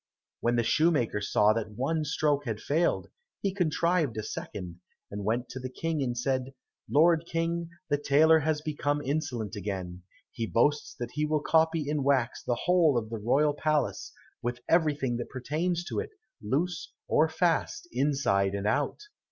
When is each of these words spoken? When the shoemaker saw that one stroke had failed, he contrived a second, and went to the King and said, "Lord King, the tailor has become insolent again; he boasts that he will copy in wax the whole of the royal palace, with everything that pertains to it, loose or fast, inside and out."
When 0.39 0.55
the 0.55 0.63
shoemaker 0.63 1.21
saw 1.21 1.53
that 1.53 1.73
one 1.77 2.05
stroke 2.05 2.45
had 2.45 2.59
failed, 2.59 3.09
he 3.39 3.53
contrived 3.53 4.17
a 4.17 4.23
second, 4.23 4.79
and 5.11 5.23
went 5.23 5.47
to 5.49 5.59
the 5.59 5.69
King 5.69 6.01
and 6.01 6.17
said, 6.17 6.55
"Lord 6.89 7.27
King, 7.27 7.69
the 7.87 7.99
tailor 7.99 8.39
has 8.39 8.61
become 8.61 9.03
insolent 9.03 9.55
again; 9.55 10.01
he 10.31 10.47
boasts 10.47 10.95
that 10.95 11.11
he 11.13 11.23
will 11.27 11.41
copy 11.43 11.87
in 11.87 12.01
wax 12.01 12.41
the 12.43 12.61
whole 12.65 12.97
of 12.97 13.11
the 13.11 13.19
royal 13.19 13.53
palace, 13.53 14.11
with 14.41 14.61
everything 14.67 15.17
that 15.17 15.29
pertains 15.29 15.83
to 15.85 15.99
it, 15.99 16.09
loose 16.41 16.91
or 17.07 17.29
fast, 17.29 17.87
inside 17.91 18.55
and 18.55 18.65
out." 18.65 19.01